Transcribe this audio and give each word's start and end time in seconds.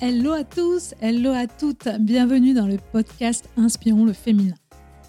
Hello 0.00 0.30
à 0.30 0.44
tous, 0.44 0.94
hello 1.00 1.32
à 1.32 1.48
toutes, 1.48 1.88
bienvenue 1.98 2.54
dans 2.54 2.68
le 2.68 2.76
podcast 2.92 3.48
Inspirons 3.56 4.04
le 4.04 4.12
féminin 4.12 4.54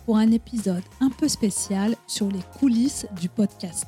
pour 0.03 0.17
un 0.17 0.31
épisode 0.31 0.81
un 0.99 1.11
peu 1.11 1.27
spécial 1.27 1.95
sur 2.07 2.27
les 2.27 2.41
coulisses 2.57 3.05
du 3.21 3.30
podcast. 3.30 3.85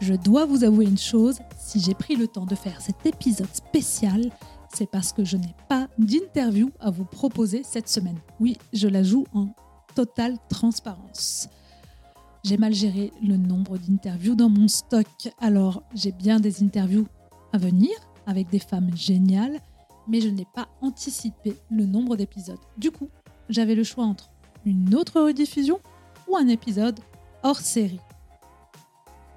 Je 0.00 0.14
dois 0.14 0.46
vous 0.46 0.64
avouer 0.64 0.86
une 0.86 0.96
chose, 0.96 1.40
si 1.58 1.80
j'ai 1.80 1.92
pris 1.92 2.16
le 2.16 2.28
temps 2.28 2.46
de 2.46 2.54
faire 2.54 2.80
cet 2.80 3.04
épisode 3.04 3.54
spécial, 3.54 4.30
c'est 4.72 4.90
parce 4.90 5.12
que 5.12 5.22
je 5.22 5.36
n'ai 5.36 5.54
pas 5.68 5.86
d'interview 5.98 6.70
à 6.80 6.90
vous 6.90 7.04
proposer 7.04 7.60
cette 7.62 7.90
semaine. 7.90 8.18
Oui, 8.40 8.56
je 8.72 8.88
la 8.88 9.02
joue 9.02 9.26
en 9.34 9.48
totale 9.94 10.38
transparence. 10.48 11.50
J'ai 12.42 12.56
mal 12.56 12.72
géré 12.72 13.12
le 13.22 13.36
nombre 13.36 13.76
d'interviews 13.76 14.34
dans 14.34 14.48
mon 14.48 14.66
stock, 14.66 15.06
alors 15.40 15.82
j'ai 15.94 16.12
bien 16.12 16.40
des 16.40 16.62
interviews 16.62 17.06
à 17.52 17.58
venir 17.58 17.90
avec 18.26 18.48
des 18.48 18.60
femmes 18.60 18.96
géniales, 18.96 19.60
mais 20.10 20.20
je 20.20 20.28
n'ai 20.28 20.44
pas 20.44 20.68
anticipé 20.82 21.56
le 21.70 21.86
nombre 21.86 22.16
d'épisodes. 22.16 22.58
Du 22.76 22.90
coup, 22.90 23.08
j'avais 23.48 23.74
le 23.74 23.84
choix 23.84 24.04
entre 24.04 24.30
une 24.66 24.94
autre 24.94 25.20
rediffusion 25.20 25.80
ou 26.28 26.36
un 26.36 26.48
épisode 26.48 26.98
hors 27.42 27.60
série. 27.60 28.00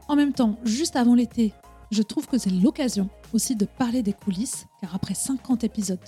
En 0.08 0.16
même 0.16 0.34
temps, 0.34 0.58
juste 0.64 0.96
avant 0.96 1.16
l'été, 1.16 1.54
je 1.92 2.02
trouve 2.02 2.28
que 2.28 2.38
c'est 2.38 2.50
l'occasion 2.50 3.10
aussi 3.34 3.56
de 3.56 3.66
parler 3.66 4.04
des 4.04 4.14
coulisses, 4.14 4.66
car 4.82 4.96
après 4.96 5.14
50 5.14 5.64
épisodes 5.64 6.00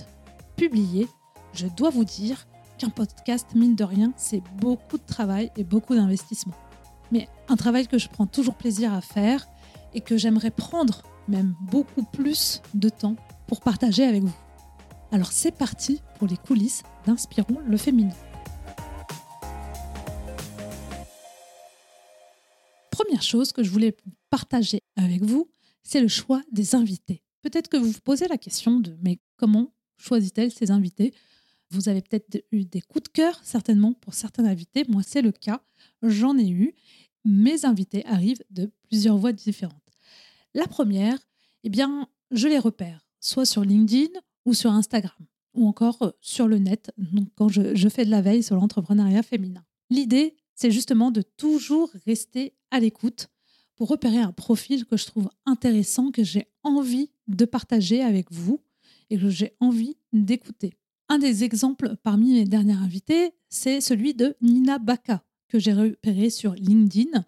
publiés, 0.58 1.08
je 1.54 1.68
dois 1.68 1.92
vous 1.92 2.06
dire 2.06 2.48
qu'un 2.78 2.90
podcast, 2.90 3.48
mine 3.56 3.76
de 3.76 3.84
rien, 3.84 4.12
c'est 4.18 4.42
beaucoup 4.58 4.98
de 4.98 5.06
travail 5.06 5.52
et 5.56 5.64
beaucoup 5.64 5.96
d'investissement. 5.96 6.56
Mais 7.12 7.30
un 7.48 7.56
travail 7.56 7.88
que 7.88 7.98
je 7.98 8.10
prends 8.10 8.26
toujours 8.26 8.56
plaisir 8.56 8.94
à 8.94 9.02
faire 9.02 9.48
et 9.94 10.02
que 10.02 10.18
j'aimerais 10.18 10.52
prendre 10.52 11.04
même 11.28 11.56
beaucoup 11.62 12.04
plus 12.04 12.62
de 12.74 12.90
temps 12.90 13.16
pour 13.48 13.62
partager 13.62 14.04
avec 14.04 14.24
vous. 14.24 14.36
Alors 15.16 15.32
c'est 15.32 15.54
parti 15.54 16.02
pour 16.20 16.28
les 16.28 16.36
coulisses 16.36 16.84
d'Inspirons 17.06 17.62
le 17.66 17.78
féminin. 17.78 18.14
Première 22.92 23.22
chose 23.22 23.54
que 23.54 23.64
je 23.64 23.70
voulais 23.70 23.96
partager 24.30 24.82
avec 24.98 25.24
vous, 25.24 25.50
c'est 25.84 26.02
le 26.02 26.10
choix 26.10 26.42
des 26.52 26.76
invités. 26.76 27.24
Peut-être 27.44 27.70
que 27.70 27.78
vous 27.78 27.92
vous 27.92 28.02
posez 28.04 28.28
la 28.28 28.38
question 28.38 28.82
de 28.82 28.98
mais 29.02 29.20
comment 29.38 29.74
choisit-elle 29.96 30.52
ses 30.52 30.70
invités? 30.70 31.14
Vous 31.72 31.88
avez 31.88 32.02
peut-être 32.02 32.44
eu 32.52 32.66
des 32.66 32.82
coups 32.82 33.04
de 33.04 33.10
cœur 33.14 33.40
certainement 33.42 33.94
pour 33.94 34.16
certains 34.16 34.44
invités. 34.44 34.84
Moi, 34.90 35.02
c'est 35.02 35.22
le 35.22 35.32
cas. 35.32 35.62
J'en 36.04 36.38
ai 36.38 36.50
eu. 36.50 36.76
Mes 37.24 37.64
invités 37.64 38.06
arrivent 38.06 38.44
de 38.50 38.70
plusieurs 38.90 39.16
voies 39.16 39.32
différentes. 39.32 39.94
La 40.54 40.68
première, 40.68 41.26
eh 41.64 41.70
bien, 41.70 42.10
je 42.32 42.50
les 42.50 42.60
repère, 42.60 43.08
soit 43.22 43.46
sur 43.46 43.64
LinkedIn 43.64 44.12
ou 44.46 44.54
sur 44.54 44.72
Instagram, 44.72 45.26
ou 45.54 45.68
encore 45.68 46.02
euh, 46.02 46.12
sur 46.22 46.48
le 46.48 46.58
net, 46.58 46.92
donc 46.98 47.28
quand 47.36 47.50
je, 47.50 47.90
fais 47.90 48.06
de 48.06 48.12
la 48.12 48.22
veille 48.22 48.44
sur 48.44 48.56
l'entrepreneuriat 48.56 49.24
féminin. 49.24 49.64
L'idée, 49.90 50.36
c'est 50.56 50.72
justement 50.72 51.12
de 51.12 51.22
toujours 51.22 51.90
rester 52.06 52.54
à 52.72 52.80
l'écoute 52.80 53.28
pour 53.76 53.90
repérer 53.90 54.20
un 54.20 54.32
profil 54.32 54.86
que 54.86 54.98
je 54.98 55.06
trouve 55.06 55.30
intéressant, 55.46 56.12
que 56.12 56.24
j'ai 56.24 56.48
envie 56.64 57.10
de 57.28 57.46
partager 57.46 58.02
avec 58.02 58.32
vous 58.32 58.62
et 59.10 59.18
que 59.18 59.30
j'ai 59.30 59.56
envie 59.60 59.98
d'écouter. 60.14 60.74
Un 61.10 61.20
des 61.20 61.44
exemples 61.44 61.96
parmi 62.02 62.34
mes 62.34 62.46
derniers 62.46 62.74
invités, 62.74 63.34
c'est 63.50 63.82
celui 63.82 64.14
de 64.14 64.36
Nina 64.42 64.80
Baka, 64.80 65.24
que 65.50 65.60
j'ai 65.60 65.74
repéré 65.74 66.30
sur 66.30 66.54
LinkedIn. 66.54 67.26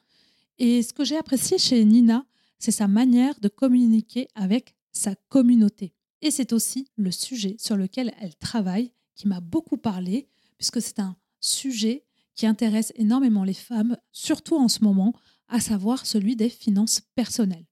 Et 0.57 0.81
ce 0.81 0.94
que 0.94 1.03
j'ai 1.03 1.17
apprécié 1.17 1.57
chez 1.57 1.84
Nina, 1.85 2.25
c'est 2.57 2.72
sa 2.72 2.88
manière 2.88 3.39
de 3.39 3.49
communiquer 3.49 4.28
avec 4.34 4.75
sa 4.91 5.13
communauté. 5.29 5.94
Et 6.27 6.31
c'est 6.31 6.51
aussi 6.51 6.89
le 6.97 7.09
sujet 7.09 7.55
sur 7.57 7.77
lequel 7.77 8.13
elle 8.19 8.35
travaille 8.35 8.91
qui 9.15 9.29
m'a 9.29 9.39
beaucoup 9.39 9.77
parlé, 9.77 10.27
puisque 10.57 10.81
c'est 10.81 10.99
un 10.99 11.15
sujet 11.39 12.03
qui 12.35 12.45
intéresse 12.45 12.91
énormément 12.97 13.45
les 13.45 13.53
femmes, 13.53 13.95
surtout 14.11 14.57
en 14.57 14.67
ce 14.67 14.83
moment, 14.83 15.13
à 15.47 15.61
savoir 15.61 16.05
celui 16.05 16.35
des 16.35 16.49
finances 16.49 16.99
personnelles. 17.16 17.66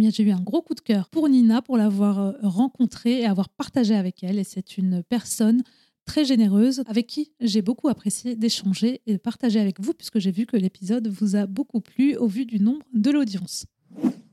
Eh 0.00 0.10
j'ai 0.10 0.24
eu 0.24 0.32
un 0.32 0.40
gros 0.40 0.60
coup 0.60 0.74
de 0.74 0.80
cœur 0.80 1.08
pour 1.08 1.28
Nina, 1.28 1.62
pour 1.62 1.76
l'avoir 1.76 2.18
euh, 2.18 2.32
rencontrée 2.42 3.20
et 3.20 3.26
avoir 3.26 3.48
partagé 3.48 3.94
avec 3.94 4.24
elle. 4.24 4.40
Et 4.40 4.44
c'est 4.44 4.76
une 4.76 5.04
personne 5.04 5.62
très 6.04 6.24
généreuse 6.24 6.82
avec 6.88 7.06
qui 7.06 7.30
j'ai 7.38 7.62
beaucoup 7.62 7.86
apprécié 7.86 8.34
d'échanger 8.34 9.02
et 9.06 9.12
de 9.12 9.18
partager 9.18 9.60
avec 9.60 9.78
vous, 9.78 9.94
puisque 9.94 10.18
j'ai 10.18 10.32
vu 10.32 10.46
que 10.46 10.56
l'épisode 10.56 11.06
vous 11.06 11.36
a 11.36 11.46
beaucoup 11.46 11.80
plu 11.80 12.16
au 12.16 12.26
vu 12.26 12.44
du 12.44 12.58
nombre 12.58 12.84
de 12.92 13.12
l'audience. 13.12 13.66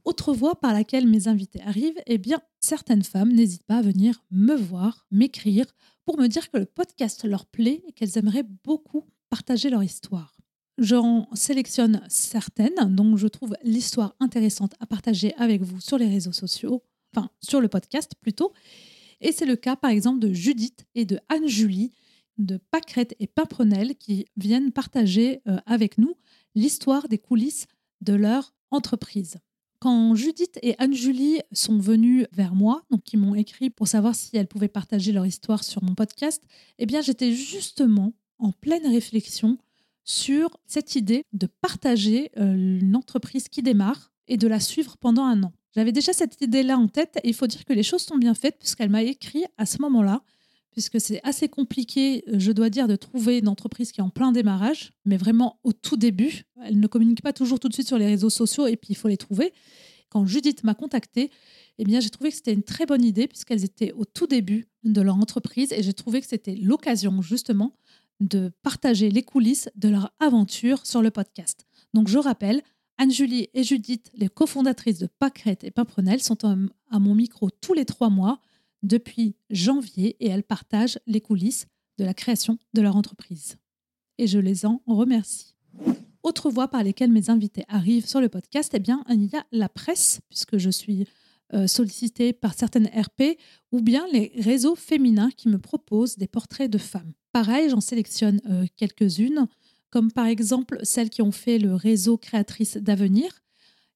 Autre 0.08 0.32
voie 0.34 0.58
par 0.58 0.72
laquelle 0.72 1.06
mes 1.06 1.28
invités 1.28 1.62
arrivent, 1.64 2.00
eh 2.06 2.18
bien, 2.18 2.40
certaines 2.62 3.04
femmes 3.04 3.34
n'hésitent 3.34 3.66
pas 3.66 3.80
à 3.80 3.82
venir 3.82 4.24
me 4.32 4.56
voir, 4.56 5.06
m'écrire, 5.12 5.66
pour 6.06 6.18
me 6.18 6.28
dire 6.28 6.50
que 6.50 6.60
le 6.60 6.66
podcast 6.66 7.26
leur 7.26 7.46
plaît 7.46 7.84
et 7.86 7.92
qu'elles 7.92 8.18
aimeraient 8.18 8.48
beaucoup 8.64 9.04
partager 9.30 9.70
leur 9.70 9.84
histoire. 9.84 10.38
J'en 10.78 11.28
sélectionne 11.34 12.02
certaines 12.08 12.96
dont 12.96 13.18
je 13.18 13.28
trouve 13.28 13.58
l'histoire 13.64 14.16
intéressante 14.22 14.76
à 14.80 14.86
partager 14.86 15.36
avec 15.36 15.62
vous 15.62 15.82
sur 15.82 15.98
les 15.98 16.08
réseaux 16.08 16.32
sociaux, 16.32 16.84
enfin 17.14 17.30
sur 17.42 17.60
le 17.60 17.68
podcast 17.68 18.14
plutôt. 18.22 18.54
Et 19.20 19.34
c'est 19.34 19.46
le 19.46 19.58
cas 19.58 19.76
par 19.76 19.92
exemple 19.92 20.20
de 20.20 20.32
Judith 20.32 20.86
et 20.96 21.04
de 21.04 21.20
Anne-Julie 21.28 21.92
de 22.38 22.56
Pâquerette 22.72 23.14
et 23.20 23.28
Pimprenel 23.28 23.98
qui 23.98 24.26
viennent 24.38 24.72
partager 24.72 25.42
euh, 25.50 25.58
avec 25.66 25.98
nous 25.98 26.16
l'histoire 26.56 27.10
des 27.10 27.18
coulisses 27.18 27.68
de 28.00 28.14
leur 28.14 28.54
entreprise. 28.72 29.42
Quand 29.80 30.16
Judith 30.16 30.58
et 30.64 30.76
Anne-Julie 30.80 31.42
sont 31.52 31.78
venues 31.78 32.26
vers 32.32 32.56
moi, 32.56 32.84
donc 32.90 33.04
qui 33.04 33.16
m'ont 33.16 33.36
écrit 33.36 33.70
pour 33.70 33.88
savoir 33.88 34.16
si 34.16 34.36
elles 34.36 34.48
pouvaient 34.48 34.68
partager 34.68 35.12
leur 35.12 35.26
histoire 35.26 35.64
sur 35.64 35.84
mon 35.84 35.94
podcast, 35.94 36.42
eh 36.80 36.88
bien 36.88 37.02
j'étais 37.02 37.32
justement 37.32 38.14
en 38.40 38.52
pleine 38.52 38.88
réflexion 38.88 39.58
sur 40.04 40.58
cette 40.66 40.96
idée 40.96 41.24
de 41.34 41.48
partager 41.62 42.32
euh, 42.38 42.80
une 42.80 42.96
entreprise 42.96 43.50
qui 43.50 43.62
démarre 43.62 44.12
et 44.28 44.38
de 44.38 44.48
la 44.48 44.60
suivre 44.60 44.98
pendant 44.98 45.24
un 45.24 45.44
an. 45.44 45.54
J'avais 45.76 45.92
déjà 45.92 46.12
cette 46.12 46.42
idée-là 46.42 46.78
en 46.78 46.88
tête 46.88 47.20
et 47.24 47.28
il 47.28 47.36
faut 47.36 47.46
dire 47.46 47.64
que 47.64 47.74
les 47.74 47.84
choses 47.84 48.02
sont 48.02 48.18
bien 48.18 48.34
faites 48.34 48.58
puisqu'elle 48.58 48.90
m'a 48.90 49.04
écrit 49.04 49.44
à 49.58 49.68
ce 49.68 49.80
moment-là 49.82 50.24
puisque 50.78 51.02
c'est 51.02 51.20
assez 51.24 51.50
compliqué, 51.50 52.24
euh, 52.28 52.38
je 52.38 52.52
dois 52.52 52.70
dire, 52.70 52.88
de 52.88 52.96
trouver 52.96 53.40
une 53.40 53.48
entreprise 53.48 53.92
qui 53.92 54.00
est 54.00 54.04
en 54.04 54.12
plein 54.12 54.32
démarrage, 54.32 54.92
mais 55.06 55.18
vraiment 55.18 55.60
au 55.64 55.74
tout 55.74 55.98
début. 55.98 56.44
Elle 56.64 56.80
ne 56.80 56.86
communique 56.86 57.24
pas 57.24 57.34
toujours 57.34 57.60
tout 57.60 57.68
de 57.68 57.74
suite 57.74 57.88
sur 57.88 57.98
les 57.98 58.06
réseaux 58.06 58.30
sociaux 58.30 58.68
et 58.68 58.78
puis 58.78 58.90
il 58.92 58.96
faut 58.96 59.08
les 59.08 59.18
trouver. 59.18 59.54
Quand 60.10 60.28
Judith 60.28 60.64
m'a 60.64 60.76
contactée, 60.76 61.32
eh 61.80 61.84
bien, 61.84 62.00
j'ai 62.00 62.12
trouvé 62.12 62.30
que 62.30 62.36
c'était 62.36 62.54
une 62.54 62.62
très 62.62 62.86
bonne 62.86 63.04
idée 63.04 63.28
puisqu'elles 63.28 63.64
étaient 63.64 63.92
au 63.94 64.06
tout 64.06 64.28
début 64.28 64.68
de 64.84 65.02
leur 65.02 65.16
entreprise 65.16 65.74
et 65.74 65.82
j'ai 65.82 65.94
trouvé 65.94 66.22
que 66.22 66.28
c'était 66.28 66.56
l'occasion 66.56 67.24
justement 67.24 67.74
de 68.20 68.52
partager 68.62 69.10
les 69.10 69.24
coulisses 69.24 69.70
de 69.78 69.90
leur 69.90 70.12
aventure 70.20 70.86
sur 70.86 71.02
le 71.02 71.10
podcast. 71.10 71.66
Donc, 71.96 72.08
je 72.08 72.20
rappelle, 72.20 72.62
Anne-Julie 73.00 73.48
et 73.56 73.64
Judith, 73.64 74.12
les 74.14 74.30
cofondatrices 74.30 75.00
de 75.00 75.08
Pâquerette 75.08 75.64
et 75.64 75.72
Pimprenel, 75.72 76.22
sont 76.22 76.38
à 76.46 77.00
mon 77.00 77.16
micro 77.16 77.50
tous 77.50 77.74
les 77.74 77.86
trois 77.86 78.12
mois 78.12 78.40
depuis 78.84 79.36
janvier 79.50 80.16
et 80.20 80.28
elles 80.28 80.44
partagent 80.44 81.00
les 81.08 81.22
coulisses 81.22 81.66
de 81.98 82.06
la 82.06 82.14
création 82.14 82.58
de 82.74 82.82
leur 82.82 82.96
entreprise. 82.96 83.58
Et 84.18 84.28
je 84.28 84.40
les 84.40 84.66
en 84.66 84.82
remercie. 84.86 85.56
Autre 86.24 86.50
voie 86.50 86.68
par 86.68 86.84
lesquelles 86.84 87.12
mes 87.12 87.30
invités 87.30 87.64
arrivent 87.68 88.08
sur 88.08 88.20
le 88.20 88.30
podcast, 88.30 88.74
eh 88.76 88.80
bien, 88.80 89.04
il 89.10 89.26
y 89.26 89.36
a 89.36 89.46
la 89.52 89.70
presse, 89.70 90.20
puisque 90.30 90.58
je 90.58 90.70
suis 90.70 91.08
euh, 91.54 91.68
sollicitée 91.68 92.34
par 92.34 92.54
certaines 92.54 92.88
RP, 92.88 93.38
ou 93.72 93.82
bien 93.82 94.06
les 94.12 94.34
réseaux 94.38 94.76
féminins 94.76 95.30
qui 95.32 95.48
me 95.48 95.58
proposent 95.58 96.18
des 96.18 96.28
portraits 96.28 96.70
de 96.70 96.78
femmes. 96.78 97.14
Pareil, 97.32 97.70
j'en 97.70 97.80
sélectionne 97.80 98.42
euh, 98.50 98.66
quelques-unes, 98.76 99.48
comme 99.90 100.12
par 100.12 100.26
exemple 100.26 100.80
celles 100.84 101.10
qui 101.10 101.22
ont 101.22 101.32
fait 101.32 101.60
le 101.60 101.74
réseau 101.74 102.18
créatrice 102.18 102.76
d'avenir. 102.76 103.32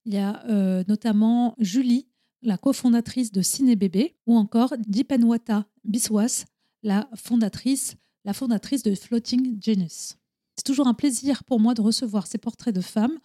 Il 0.06 0.14
y 0.14 0.18
a 0.18 0.46
euh, 0.48 0.84
notamment 0.88 1.56
Julie 1.60 2.08
la 2.42 2.58
cofondatrice 2.58 3.32
de 3.32 3.42
Ciné 3.42 3.76
Bébé, 3.76 4.16
ou 4.26 4.36
encore 4.36 4.74
Dipenwata 4.88 5.66
Biswas, 5.84 6.46
la 6.84 7.10
fondatrice, 7.16 7.96
la 8.26 8.34
fondatrice 8.34 8.84
de 8.84 8.96
Floating 8.96 9.62
Genius. 9.62 10.16
C'est 10.56 10.66
toujours 10.66 10.88
un 10.88 10.94
plaisir 10.94 11.44
pour 11.44 11.60
moi 11.60 11.74
de 11.74 11.82
recevoir 11.82 12.28
ces 12.28 12.38
portraits 12.38 12.76
de 12.76 12.82
femmes. 12.82 13.18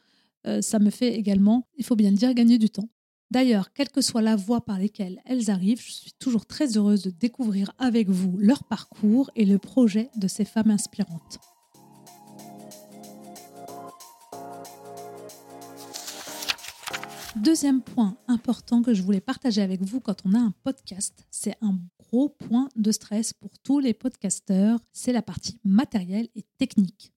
Euh, 0.46 0.62
ça 0.62 0.78
me 0.78 0.90
fait 0.90 1.14
également, 1.14 1.66
il 1.76 1.84
faut 1.84 1.96
bien 1.96 2.10
le 2.10 2.16
dire, 2.16 2.34
gagner 2.34 2.58
du 2.58 2.70
temps. 2.70 2.88
D'ailleurs, 3.30 3.72
quelle 3.72 3.88
que 3.88 4.00
soit 4.00 4.22
la 4.22 4.36
voie 4.36 4.64
par 4.64 4.78
laquelle 4.78 5.20
elles 5.24 5.50
arrivent, 5.50 5.82
je 5.84 5.90
suis 5.90 6.12
toujours 6.19 6.46
très 6.46 6.76
heureuse 6.76 7.02
de 7.02 7.10
découvrir 7.10 7.72
avec 7.78 8.08
vous 8.08 8.36
leur 8.38 8.64
parcours 8.64 9.30
et 9.34 9.44
le 9.44 9.58
projet 9.58 10.10
de 10.16 10.28
ces 10.28 10.44
femmes 10.44 10.70
inspirantes. 10.70 11.40
Deuxième 17.36 17.82
point 17.82 18.16
important 18.28 18.82
que 18.82 18.94
je 18.94 19.02
voulais 19.02 19.20
partager 19.20 19.60
avec 19.60 19.82
vous 19.82 20.00
quand 20.00 20.22
on 20.24 20.32
a 20.32 20.38
un 20.38 20.54
podcast, 20.64 21.26
c'est 21.30 21.54
un 21.60 21.78
gros 21.98 22.30
point 22.30 22.70
de 22.76 22.90
stress 22.90 23.34
pour 23.34 23.50
tous 23.58 23.78
les 23.78 23.92
podcasteurs, 23.92 24.80
c'est 24.94 25.12
la 25.12 25.20
partie 25.20 25.60
matérielle 25.62 26.28
et 26.34 26.44
technique. 26.56 27.12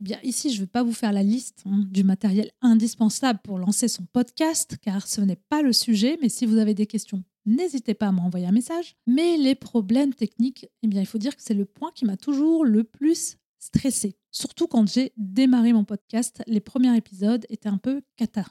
Eh 0.00 0.04
bien, 0.04 0.18
ici, 0.22 0.50
je 0.50 0.56
ne 0.56 0.60
vais 0.62 0.70
pas 0.70 0.82
vous 0.82 0.94
faire 0.94 1.12
la 1.12 1.22
liste 1.22 1.64
hein, 1.66 1.84
du 1.90 2.02
matériel 2.02 2.50
indispensable 2.62 3.40
pour 3.44 3.58
lancer 3.58 3.88
son 3.88 4.06
podcast, 4.06 4.78
car 4.80 5.06
ce 5.06 5.20
n'est 5.20 5.36
pas 5.36 5.60
le 5.60 5.74
sujet, 5.74 6.18
mais 6.22 6.30
si 6.30 6.46
vous 6.46 6.56
avez 6.56 6.74
des 6.74 6.86
questions, 6.86 7.22
n'hésitez 7.44 7.94
pas 7.94 8.08
à 8.08 8.12
m'envoyer 8.12 8.46
un 8.46 8.52
message. 8.52 8.96
Mais 9.06 9.36
les 9.36 9.54
problèmes 9.54 10.14
techniques, 10.14 10.66
eh 10.82 10.88
bien, 10.88 11.02
il 11.02 11.06
faut 11.06 11.18
dire 11.18 11.36
que 11.36 11.42
c'est 11.42 11.54
le 11.54 11.66
point 11.66 11.92
qui 11.94 12.06
m'a 12.06 12.16
toujours 12.16 12.64
le 12.64 12.84
plus 12.84 13.36
stressé. 13.58 14.16
Surtout 14.30 14.66
quand 14.66 14.88
j'ai 14.88 15.12
démarré 15.18 15.74
mon 15.74 15.84
podcast, 15.84 16.42
les 16.46 16.60
premiers 16.60 16.96
épisodes 16.96 17.44
étaient 17.50 17.68
un 17.68 17.78
peu 17.78 18.00
cata 18.16 18.46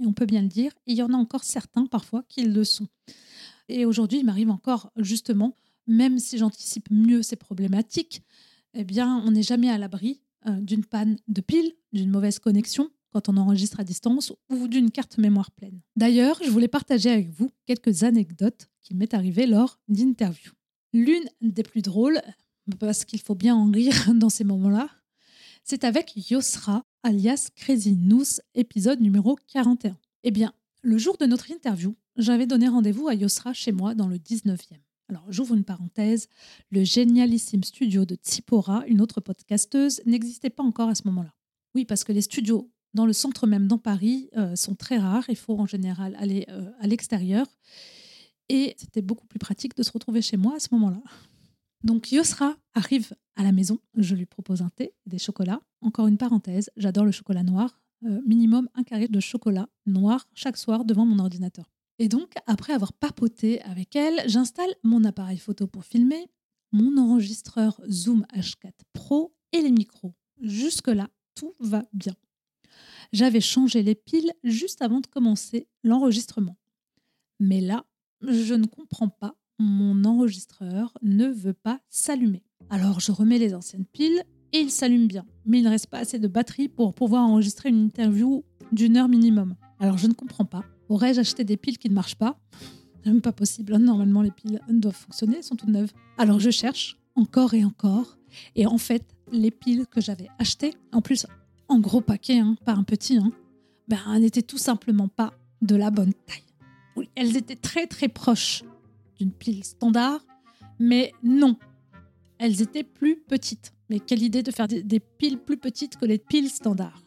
on 0.00 0.12
peut 0.12 0.26
bien 0.26 0.42
le 0.42 0.48
dire. 0.48 0.72
Il 0.86 0.96
y 0.96 1.02
en 1.02 1.12
a 1.12 1.16
encore 1.16 1.44
certains 1.44 1.86
parfois 1.86 2.24
qui 2.28 2.44
le 2.44 2.64
sont. 2.64 2.88
Et 3.68 3.84
aujourd'hui, 3.84 4.20
il 4.20 4.24
m'arrive 4.24 4.50
encore 4.50 4.90
justement, 4.96 5.54
même 5.86 6.18
si 6.18 6.38
j'anticipe 6.38 6.90
mieux 6.90 7.22
ces 7.22 7.36
problématiques, 7.36 8.22
eh 8.74 8.84
bien, 8.84 9.22
on 9.24 9.30
n'est 9.30 9.42
jamais 9.42 9.70
à 9.70 9.78
l'abri 9.78 10.20
euh, 10.46 10.60
d'une 10.60 10.84
panne 10.84 11.16
de 11.28 11.40
pile, 11.40 11.72
d'une 11.92 12.10
mauvaise 12.10 12.38
connexion 12.38 12.90
quand 13.10 13.28
on 13.28 13.36
enregistre 13.38 13.80
à 13.80 13.84
distance 13.84 14.32
ou 14.50 14.68
d'une 14.68 14.90
carte 14.90 15.16
mémoire 15.16 15.50
pleine. 15.50 15.80
D'ailleurs, 15.96 16.38
je 16.44 16.50
voulais 16.50 16.68
partager 16.68 17.10
avec 17.10 17.30
vous 17.30 17.50
quelques 17.64 18.02
anecdotes 18.02 18.68
qui 18.82 18.94
m'est 18.94 19.14
arrivées 19.14 19.46
lors 19.46 19.80
d'interviews. 19.88 20.52
L'une 20.92 21.24
des 21.40 21.62
plus 21.62 21.82
drôles, 21.82 22.20
parce 22.78 23.04
qu'il 23.04 23.20
faut 23.20 23.34
bien 23.34 23.56
en 23.56 23.70
rire 23.70 23.94
dans 24.14 24.28
ces 24.28 24.44
moments-là, 24.44 24.90
c'est 25.64 25.84
avec 25.84 26.30
Yosra, 26.30 26.84
alias 27.06 27.50
Crazy 27.54 27.94
News, 27.94 28.24
épisode 28.56 29.00
numéro 29.00 29.38
41. 29.52 29.96
Eh 30.24 30.32
bien, 30.32 30.52
le 30.82 30.98
jour 30.98 31.16
de 31.16 31.24
notre 31.24 31.52
interview, 31.52 31.94
j'avais 32.16 32.46
donné 32.46 32.66
rendez-vous 32.66 33.06
à 33.06 33.14
Yosra 33.14 33.52
chez 33.52 33.70
moi 33.70 33.94
dans 33.94 34.08
le 34.08 34.16
19e. 34.16 34.58
Alors, 35.08 35.22
j'ouvre 35.28 35.54
une 35.54 35.62
parenthèse, 35.62 36.28
le 36.70 36.82
génialissime 36.82 37.62
studio 37.62 38.04
de 38.04 38.16
Tsipora, 38.16 38.84
une 38.88 39.00
autre 39.00 39.20
podcasteuse, 39.20 40.00
n'existait 40.04 40.50
pas 40.50 40.64
encore 40.64 40.88
à 40.88 40.96
ce 40.96 41.02
moment-là. 41.04 41.32
Oui, 41.76 41.84
parce 41.84 42.02
que 42.02 42.10
les 42.10 42.22
studios 42.22 42.72
dans 42.92 43.06
le 43.06 43.12
centre 43.12 43.46
même 43.46 43.68
dans 43.68 43.78
Paris 43.78 44.28
euh, 44.36 44.56
sont 44.56 44.74
très 44.74 44.98
rares, 44.98 45.26
il 45.28 45.36
faut 45.36 45.56
en 45.56 45.66
général 45.66 46.16
aller 46.18 46.44
euh, 46.48 46.72
à 46.80 46.88
l'extérieur. 46.88 47.46
Et 48.48 48.74
c'était 48.78 49.02
beaucoup 49.02 49.28
plus 49.28 49.38
pratique 49.38 49.76
de 49.76 49.84
se 49.84 49.92
retrouver 49.92 50.22
chez 50.22 50.36
moi 50.36 50.56
à 50.56 50.58
ce 50.58 50.68
moment-là. 50.72 51.02
Donc 51.84 52.12
Yosra 52.12 52.56
arrive 52.74 53.14
à 53.36 53.42
la 53.42 53.52
maison, 53.52 53.78
je 53.94 54.14
lui 54.14 54.26
propose 54.26 54.62
un 54.62 54.70
thé, 54.70 54.94
des 55.06 55.18
chocolats. 55.18 55.60
Encore 55.80 56.06
une 56.06 56.18
parenthèse, 56.18 56.70
j'adore 56.76 57.04
le 57.04 57.12
chocolat 57.12 57.42
noir. 57.42 57.80
Euh, 58.04 58.20
minimum 58.26 58.68
un 58.74 58.82
carré 58.82 59.08
de 59.08 59.20
chocolat 59.20 59.68
noir 59.86 60.28
chaque 60.34 60.58
soir 60.58 60.84
devant 60.84 61.06
mon 61.06 61.18
ordinateur. 61.18 61.70
Et 61.98 62.08
donc, 62.08 62.34
après 62.46 62.74
avoir 62.74 62.92
papoté 62.92 63.62
avec 63.62 63.96
elle, 63.96 64.22
j'installe 64.26 64.74
mon 64.82 65.02
appareil 65.04 65.38
photo 65.38 65.66
pour 65.66 65.84
filmer, 65.84 66.28
mon 66.72 66.98
enregistreur 66.98 67.80
Zoom 67.88 68.26
H4 68.34 68.72
Pro 68.92 69.34
et 69.52 69.62
les 69.62 69.70
micros. 69.70 70.14
Jusque-là, 70.42 71.08
tout 71.34 71.54
va 71.58 71.84
bien. 71.94 72.14
J'avais 73.12 73.40
changé 73.40 73.82
les 73.82 73.94
piles 73.94 74.32
juste 74.44 74.82
avant 74.82 75.00
de 75.00 75.06
commencer 75.06 75.68
l'enregistrement. 75.82 76.58
Mais 77.40 77.60
là, 77.60 77.86
je 78.20 78.54
ne 78.54 78.66
comprends 78.66 79.08
pas 79.08 79.36
mon 79.58 80.04
enregistreur 80.04 80.96
ne 81.02 81.26
veut 81.26 81.54
pas 81.54 81.80
s'allumer. 81.88 82.42
Alors 82.70 83.00
je 83.00 83.12
remets 83.12 83.38
les 83.38 83.54
anciennes 83.54 83.84
piles 83.84 84.22
et 84.52 84.58
il 84.58 84.70
s'allume 84.70 85.06
bien. 85.06 85.24
Mais 85.44 85.58
il 85.58 85.64
ne 85.64 85.70
reste 85.70 85.88
pas 85.88 85.98
assez 85.98 86.18
de 86.18 86.28
batterie 86.28 86.68
pour 86.68 86.94
pouvoir 86.94 87.22
enregistrer 87.22 87.68
une 87.68 87.84
interview 87.84 88.44
d'une 88.72 88.96
heure 88.96 89.08
minimum. 89.08 89.56
Alors 89.78 89.98
je 89.98 90.06
ne 90.06 90.12
comprends 90.12 90.44
pas. 90.44 90.64
Aurais-je 90.88 91.20
acheté 91.20 91.44
des 91.44 91.56
piles 91.56 91.78
qui 91.78 91.88
ne 91.88 91.94
marchent 91.94 92.16
pas? 92.16 92.38
Même 93.04 93.20
pas 93.20 93.32
possible. 93.32 93.76
Normalement 93.76 94.22
les 94.22 94.30
piles 94.30 94.60
doivent 94.68 94.96
fonctionner, 94.96 95.36
elles 95.38 95.44
sont 95.44 95.56
toutes 95.56 95.68
neuves. 95.68 95.92
Alors 96.18 96.40
je 96.40 96.50
cherche 96.50 96.98
encore 97.14 97.54
et 97.54 97.64
encore. 97.64 98.18
Et 98.54 98.66
en 98.66 98.78
fait, 98.78 99.04
les 99.32 99.50
piles 99.50 99.86
que 99.86 100.00
j'avais 100.00 100.28
achetées, 100.38 100.74
en 100.92 101.00
plus 101.00 101.26
en 101.68 101.80
gros 101.80 102.00
paquet, 102.00 102.38
hein, 102.38 102.56
pas 102.64 102.72
un 102.72 102.84
petit, 102.84 103.16
hein, 103.16 103.32
ben, 103.88 104.18
n'étaient 104.18 104.42
tout 104.42 104.58
simplement 104.58 105.08
pas 105.08 105.32
de 105.62 105.74
la 105.76 105.90
bonne 105.90 106.12
taille. 106.12 106.42
Oui, 106.96 107.08
elles 107.14 107.36
étaient 107.36 107.56
très 107.56 107.86
très 107.86 108.08
proches 108.08 108.62
d'une 109.18 109.32
pile 109.32 109.64
standard, 109.64 110.20
mais 110.78 111.12
non, 111.22 111.56
elles 112.38 112.62
étaient 112.62 112.84
plus 112.84 113.16
petites. 113.16 113.72
Mais 113.88 114.00
quelle 114.00 114.22
idée 114.22 114.42
de 114.42 114.50
faire 114.50 114.68
des, 114.68 115.00
piles 115.00 115.38
plus 115.38 115.56
petites 115.56 115.96
que 115.96 116.04
les 116.04 116.18
piles 116.18 116.50
standards. 116.50 117.02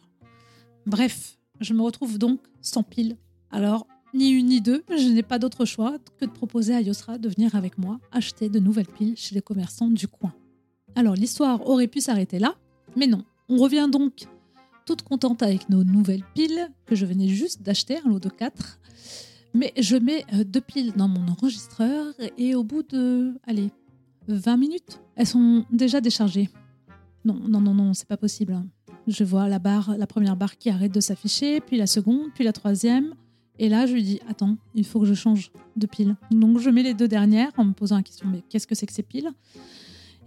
Bref, 0.86 1.38
je 1.60 1.74
me 1.74 1.82
retrouve 1.82 2.18
donc 2.18 2.40
sans 2.62 2.82
pile. 2.82 3.16
Alors, 3.50 3.86
ni 4.14 4.30
une 4.30 4.46
ni 4.46 4.60
deux, 4.60 4.82
je 4.88 5.08
n'ai 5.08 5.22
pas 5.22 5.38
d'autre 5.38 5.64
choix 5.64 5.98
que 6.18 6.24
de 6.24 6.30
proposer 6.30 6.74
à 6.74 6.80
Yosra 6.80 7.18
de 7.18 7.28
venir 7.28 7.54
avec 7.54 7.78
moi 7.78 8.00
acheter 8.12 8.48
de 8.48 8.58
nouvelles 8.58 8.86
piles 8.86 9.16
chez 9.16 9.34
les 9.34 9.42
commerçants 9.42 9.90
du 9.90 10.08
coin. 10.08 10.32
Alors, 10.94 11.14
l'histoire 11.14 11.66
aurait 11.68 11.86
pu 11.86 12.00
s'arrêter 12.00 12.38
là, 12.38 12.56
mais 12.96 13.06
non. 13.06 13.24
On 13.48 13.58
revient 13.58 13.88
donc 13.90 14.26
toute 14.86 15.02
contente 15.02 15.42
avec 15.42 15.68
nos 15.68 15.84
nouvelles 15.84 16.24
piles 16.34 16.68
que 16.86 16.94
je 16.94 17.06
venais 17.06 17.28
juste 17.28 17.62
d'acheter, 17.62 17.98
un 18.04 18.08
lot 18.08 18.18
de 18.18 18.28
4. 18.28 18.80
Mais 19.52 19.72
je 19.78 19.96
mets 19.96 20.24
euh, 20.32 20.44
deux 20.44 20.60
piles 20.60 20.92
dans 20.94 21.08
mon 21.08 21.26
enregistreur 21.28 22.14
et 22.38 22.54
au 22.54 22.62
bout 22.62 22.82
de, 22.82 23.34
allez, 23.46 23.70
20 24.28 24.56
minutes, 24.56 25.00
elles 25.16 25.26
sont 25.26 25.64
déjà 25.70 26.00
déchargées. 26.00 26.48
Non, 27.24 27.34
non, 27.48 27.60
non, 27.60 27.74
non, 27.74 27.94
c'est 27.94 28.08
pas 28.08 28.16
possible. 28.16 28.62
Je 29.06 29.24
vois 29.24 29.48
la 29.48 29.58
barre, 29.58 29.96
la 29.98 30.06
première 30.06 30.36
barre 30.36 30.56
qui 30.56 30.70
arrête 30.70 30.92
de 30.92 31.00
s'afficher, 31.00 31.60
puis 31.60 31.76
la 31.76 31.86
seconde, 31.86 32.28
puis 32.34 32.44
la 32.44 32.52
troisième. 32.52 33.14
Et 33.58 33.68
là, 33.68 33.86
je 33.86 33.92
lui 33.92 34.02
dis, 34.02 34.20
attends, 34.28 34.56
il 34.74 34.86
faut 34.86 35.00
que 35.00 35.06
je 35.06 35.14
change 35.14 35.50
de 35.76 35.86
pile. 35.86 36.16
Donc, 36.30 36.58
je 36.58 36.70
mets 36.70 36.82
les 36.82 36.94
deux 36.94 37.08
dernières 37.08 37.50
en 37.56 37.64
me 37.64 37.72
posant 37.72 37.96
la 37.96 38.02
question, 38.02 38.26
mais 38.30 38.42
qu'est-ce 38.48 38.66
que 38.66 38.74
c'est 38.74 38.86
que 38.86 38.92
ces 38.92 39.02
piles? 39.02 39.30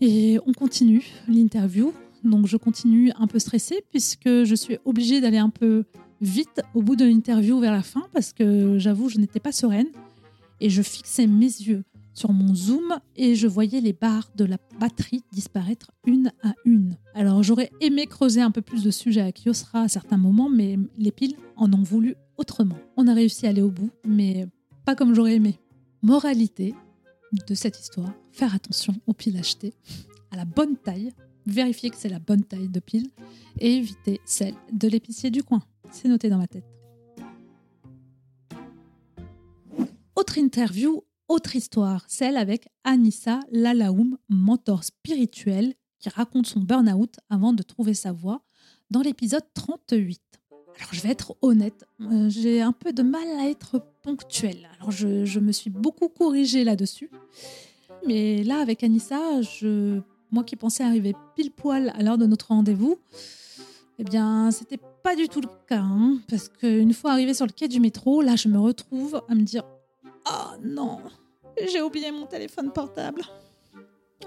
Et 0.02 0.38
on 0.46 0.54
continue 0.54 1.04
l'interview. 1.28 1.94
Donc, 2.24 2.46
je 2.46 2.58
continue 2.58 3.12
un 3.18 3.28
peu 3.28 3.40
stressée 3.40 3.84
puisque 3.90 4.44
je 4.44 4.56
suis 4.56 4.78
obligée 4.86 5.19
d'aller 5.19 5.40
un 5.40 5.50
peu 5.50 5.86
vite 6.24 6.62
au 6.74 6.81
bout 6.81 6.96
de 6.96 7.06
l'interview 7.06 7.60
vers 7.60 7.74
la 7.74 7.84
fin 7.84 8.04
parce 8.14 8.34
que 8.34 8.78
j'avoue, 8.80 9.10
je 9.10 9.20
n'étais 9.20 9.40
pas 9.40 9.52
sereine 9.52 9.88
et 10.62 10.69
je 10.69 10.81
fixais 10.81 11.28
mes 11.28 11.45
yeux 11.45 11.83
sur 12.14 12.31
mon 12.31 12.56
zoom 12.56 12.97
et 13.16 13.36
je 13.36 13.47
voyais 13.47 13.81
les 13.81 13.92
barres 13.92 14.30
de 14.36 14.45
la 14.45 14.57
batterie 14.80 15.24
disparaître 15.31 15.92
une 16.06 16.31
à 16.44 16.54
une. 16.64 16.97
Alors 17.14 17.44
j'aurais 17.44 17.71
aimé 17.81 18.07
creuser 18.07 18.42
un 18.42 18.52
peu 18.52 18.62
plus 18.62 18.83
de 18.83 18.92
sujets 18.92 19.21
avec 19.21 19.44
Yosra 19.44 19.81
à 19.81 19.88
certains 19.88 20.18
moments, 20.18 20.50
mais 20.50 20.78
les 20.97 21.12
piles 21.12 21.36
en 21.57 21.71
ont 21.74 21.83
voulu 21.83 22.16
autrement. 22.38 22.78
On 22.95 23.07
a 23.07 23.14
réussi 23.14 23.45
à 23.45 23.50
aller 23.50 23.62
au 23.62 23.71
bout, 23.71 23.90
mais 24.06 24.47
pas 24.86 24.95
comme 24.95 25.14
j'aurais 25.14 25.36
aimé. 25.36 25.59
Moralité 26.02 26.74
de 27.47 27.56
cette 27.56 27.80
histoire, 27.80 28.14
faire 28.31 28.54
attention 28.56 28.94
aux 29.07 29.14
piles 29.14 29.38
achetées, 29.38 29.74
à 30.31 30.38
la 30.38 30.45
bonne 30.45 30.78
taille, 30.78 31.12
vérifier 31.45 31.90
que 31.90 31.97
c'est 31.97 32.09
la 32.09 32.19
bonne 32.19 32.44
taille 32.44 32.69
de 32.69 32.80
pile 32.80 33.09
et 33.59 33.76
éviter 33.76 34.21
celle 34.26 34.56
de 34.71 34.88
l'épicier 34.88 35.31
du 35.31 35.44
coin. 35.44 35.62
C'est 35.92 36.07
noté 36.07 36.30
dans 36.30 36.38
ma 36.38 36.47
tête. 36.47 36.66
Autre 40.16 40.38
interview, 40.38 41.04
autre 41.28 41.56
histoire, 41.56 42.06
celle 42.07 42.38
avec 42.38 42.68
Anissa 42.83 43.40
Lalaoum, 43.52 44.18
mentor 44.30 44.83
spirituel 44.83 45.73
qui 46.00 46.09
raconte 46.09 46.47
son 46.47 46.59
burn-out 46.59 47.16
avant 47.30 47.54
de 47.54 47.64
trouver 47.64 47.94
sa 47.94 48.12
voie 48.12 48.42
dans 48.90 49.02
l'épisode 49.02 49.44
38. 49.54 50.21
Alors 50.78 50.94
je 50.94 51.02
vais 51.02 51.09
être 51.09 51.35
honnête, 51.42 51.85
euh, 52.02 52.30
j'ai 52.30 52.62
un 52.62 52.71
peu 52.71 52.94
de 52.94 53.04
mal 53.04 53.28
à 53.40 53.47
être 53.47 53.83
ponctuelle. 54.02 54.69
Alors 54.78 54.92
je, 54.92 55.23
je 55.26 55.40
me 55.40 55.52
suis 55.52 55.69
beaucoup 55.69 56.09
corrigée 56.09 56.64
là-dessus. 56.64 57.09
Mais 58.06 58.44
là, 58.44 58.59
avec 58.59 58.83
Anissa, 58.83 59.42
je, 59.42 60.02
moi 60.33 60.44
qui 60.44 60.56
pensais 60.56 60.83
arriver 60.83 61.13
pile 61.35 61.52
poil 61.52 61.94
à 61.95 62.04
l'heure 62.04 62.18
de 62.18 62.25
notre 62.25 62.47
rendez-vous, 62.47 62.97
eh 63.99 64.04
bien, 64.04 64.52
c'était 64.52 64.80
pas 65.04 65.16
du 65.16 65.30
tout 65.30 65.42
le 65.42 65.47
cas. 65.68 65.81
Hein, 65.81 66.18
parce 66.28 66.49
qu'une 66.49 66.94
fois 66.94 67.11
arrivé 67.11 67.33
sur 67.33 67.45
le 67.45 67.52
quai 67.52 67.68
du 67.68 67.80
métro, 67.80 68.21
là, 68.21 68.35
je 68.35 68.47
me 68.47 68.59
retrouve 68.59 69.21
à 69.30 69.35
me 69.35 69.44
dire 69.44 69.63
Oh 70.25 70.57
non, 70.63 70.99
j'ai 71.71 71.81
oublié 71.81 72.11
mon 72.11 72.25
téléphone 72.25 72.71
portable. 72.71 73.21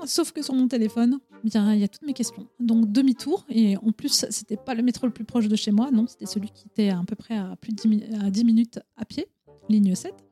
Sauf 0.04 0.30
que 0.30 0.42
sur 0.42 0.54
mon 0.54 0.68
téléphone, 0.68 1.18
eh 1.42 1.48
bien, 1.48 1.72
il 1.74 1.80
y 1.80 1.84
a 1.84 1.88
toutes 1.88 2.06
mes 2.06 2.12
questions. 2.12 2.46
Donc 2.60 2.92
demi-tour, 2.92 3.44
et 3.48 3.76
en 3.78 3.92
plus, 3.92 4.26
c'était 4.30 4.58
pas 4.58 4.74
le 4.74 4.82
métro 4.82 5.06
le 5.06 5.12
plus 5.12 5.24
proche 5.24 5.48
de 5.48 5.56
chez 5.56 5.70
moi, 5.70 5.90
non, 5.90 6.06
c'était 6.06 6.26
celui 6.26 6.50
qui 6.50 6.66
était 6.66 6.90
à 6.90 7.02
peu 7.06 7.16
près 7.16 7.36
à 7.36 7.56
plus 7.56 7.72
de 7.72 8.24
à 8.24 8.30
10 8.30 8.44
minutes 8.44 8.78
à 8.96 9.06
pied, 9.06 9.26
ligne 9.70 9.94
7. 9.94 10.25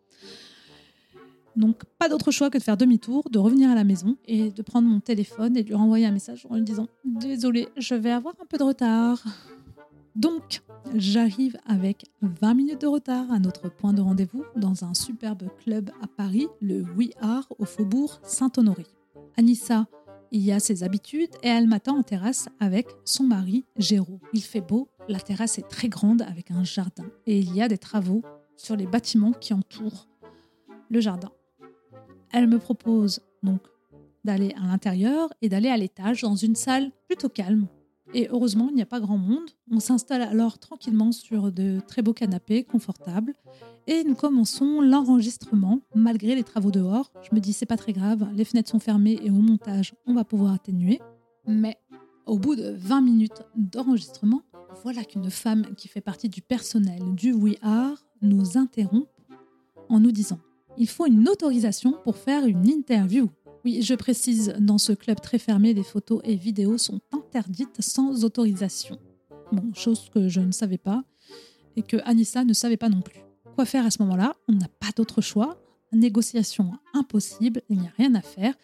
Donc 1.56 1.84
pas 1.98 2.08
d'autre 2.08 2.30
choix 2.30 2.50
que 2.50 2.58
de 2.58 2.62
faire 2.62 2.76
demi-tour, 2.76 3.24
de 3.30 3.38
revenir 3.38 3.70
à 3.70 3.74
la 3.74 3.84
maison 3.84 4.16
et 4.26 4.50
de 4.50 4.62
prendre 4.62 4.88
mon 4.88 5.00
téléphone 5.00 5.56
et 5.56 5.62
de 5.62 5.68
lui 5.68 5.74
renvoyer 5.74 6.06
un 6.06 6.10
message 6.10 6.46
en 6.50 6.56
lui 6.56 6.62
disant 6.62 6.88
Désolé, 7.04 7.68
je 7.76 7.94
vais 7.94 8.10
avoir 8.10 8.34
un 8.42 8.46
peu 8.46 8.58
de 8.58 8.64
retard. 8.64 9.22
Donc, 10.16 10.62
j'arrive 10.94 11.56
avec 11.66 12.06
20 12.22 12.54
minutes 12.54 12.80
de 12.82 12.86
retard 12.86 13.32
à 13.32 13.40
notre 13.40 13.68
point 13.68 13.92
de 13.92 14.00
rendez-vous 14.00 14.44
dans 14.54 14.84
un 14.84 14.94
superbe 14.94 15.48
club 15.58 15.90
à 16.02 16.06
Paris, 16.06 16.46
le 16.60 16.82
We 16.96 17.10
Are 17.20 17.46
au 17.58 17.64
faubourg 17.64 18.20
Saint-Honoré. 18.22 18.86
Anissa 19.36 19.86
y 20.30 20.52
a 20.52 20.60
ses 20.60 20.82
habitudes 20.82 21.30
et 21.42 21.48
elle 21.48 21.68
m'attend 21.68 21.96
en 21.96 22.02
terrasse 22.02 22.48
avec 22.60 22.88
son 23.04 23.24
mari 23.24 23.64
Géraud. 23.76 24.20
Il 24.32 24.42
fait 24.42 24.60
beau, 24.60 24.88
la 25.08 25.20
terrasse 25.20 25.58
est 25.58 25.68
très 25.68 25.88
grande 25.88 26.22
avec 26.22 26.50
un 26.50 26.64
jardin 26.64 27.06
et 27.26 27.38
il 27.38 27.54
y 27.54 27.62
a 27.62 27.68
des 27.68 27.78
travaux 27.78 28.22
sur 28.56 28.76
les 28.76 28.86
bâtiments 28.86 29.32
qui 29.32 29.54
entourent 29.54 30.08
le 30.90 31.00
jardin. 31.00 31.30
Elle 32.34 32.48
me 32.48 32.58
propose 32.58 33.20
donc 33.44 33.60
d'aller 34.24 34.52
à 34.60 34.66
l'intérieur 34.66 35.32
et 35.40 35.48
d'aller 35.48 35.68
à 35.68 35.76
l'étage 35.76 36.22
dans 36.22 36.34
une 36.34 36.56
salle 36.56 36.90
plutôt 37.06 37.28
calme 37.28 37.68
et 38.12 38.28
heureusement, 38.30 38.68
il 38.70 38.76
n'y 38.76 38.82
a 38.82 38.86
pas 38.86 39.00
grand 39.00 39.16
monde. 39.16 39.50
On 39.70 39.80
s'installe 39.80 40.22
alors 40.22 40.58
tranquillement 40.58 41.12
sur 41.12 41.50
de 41.50 41.80
très 41.86 42.02
beaux 42.02 42.12
canapés 42.12 42.64
confortables 42.64 43.34
et 43.86 44.04
nous 44.04 44.14
commençons 44.14 44.80
l'enregistrement 44.80 45.80
malgré 45.94 46.34
les 46.34 46.42
travaux 46.42 46.70
dehors. 46.70 47.10
Je 47.22 47.34
me 47.34 47.40
dis 47.40 47.52
c'est 47.52 47.66
pas 47.66 47.76
très 47.76 47.92
grave, 47.92 48.28
les 48.34 48.44
fenêtres 48.44 48.70
sont 48.70 48.80
fermées 48.80 49.18
et 49.22 49.30
au 49.30 49.34
montage, 49.34 49.94
on 50.06 50.14
va 50.14 50.24
pouvoir 50.24 50.52
atténuer. 50.52 51.00
Mais 51.46 51.76
au 52.26 52.38
bout 52.38 52.56
de 52.56 52.74
20 52.76 53.00
minutes 53.00 53.42
d'enregistrement, 53.56 54.42
voilà 54.82 55.04
qu'une 55.04 55.30
femme 55.30 55.64
qui 55.76 55.88
fait 55.88 56.00
partie 56.00 56.28
du 56.28 56.42
personnel 56.42 57.02
du 57.14 57.32
We 57.32 57.56
Are 57.62 57.96
nous 58.22 58.58
interrompt 58.58 59.08
en 59.88 60.00
nous 60.00 60.12
disant 60.12 60.38
il 60.76 60.88
faut 60.88 61.06
une 61.06 61.28
autorisation 61.28 61.94
pour 62.04 62.16
faire 62.16 62.46
une 62.46 62.68
interview. 62.68 63.30
Oui, 63.64 63.82
je 63.82 63.94
précise, 63.94 64.54
dans 64.58 64.78
ce 64.78 64.92
club 64.92 65.20
très 65.20 65.38
fermé, 65.38 65.72
les 65.72 65.82
photos 65.82 66.20
et 66.24 66.34
vidéos 66.34 66.78
sont 66.78 67.00
interdites 67.12 67.80
sans 67.80 68.24
autorisation. 68.24 68.98
Bon, 69.52 69.72
chose 69.74 70.10
que 70.12 70.28
je 70.28 70.40
ne 70.40 70.52
savais 70.52 70.78
pas 70.78 71.04
et 71.76 71.82
que 71.82 71.96
Anissa 72.04 72.44
ne 72.44 72.52
savait 72.52 72.76
pas 72.76 72.88
non 72.88 73.00
plus. 73.00 73.20
Quoi 73.54 73.64
faire 73.64 73.86
à 73.86 73.90
ce 73.90 74.02
moment-là? 74.02 74.34
On 74.48 74.52
n'a 74.52 74.68
pas 74.68 74.90
d'autre 74.96 75.20
choix. 75.20 75.60
Négociation 75.92 76.72
impossible, 76.92 77.62
il 77.68 77.78
n'y 77.78 77.86
a 77.86 77.92
rien 77.96 78.14
à 78.14 78.20
faire. 78.20 78.54